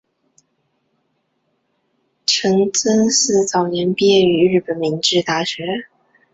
[2.25, 5.63] 陈曾栻早年毕业于日本明治大学。